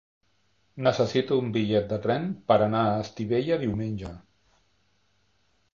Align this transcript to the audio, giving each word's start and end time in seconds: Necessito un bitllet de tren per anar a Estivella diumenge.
Necessito 0.87 1.37
un 1.41 1.51
bitllet 1.57 1.85
de 1.91 1.99
tren 2.07 2.25
per 2.51 2.59
anar 2.69 2.81
a 2.85 2.97
Estivella 3.05 3.61
diumenge. 3.67 4.15